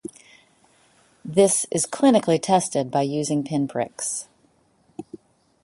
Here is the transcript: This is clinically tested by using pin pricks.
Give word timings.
This 1.23 1.67
is 1.69 1.85
clinically 1.85 2.41
tested 2.41 2.89
by 2.89 3.03
using 3.03 3.43
pin 3.43 3.67
pricks. 3.67 4.27